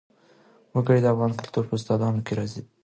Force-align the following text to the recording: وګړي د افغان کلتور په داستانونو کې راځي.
وګړي 0.75 0.99
د 1.01 1.05
افغان 1.13 1.31
کلتور 1.39 1.63
په 1.67 1.75
داستانونو 1.77 2.19
کې 2.25 2.33
راځي. 2.39 2.61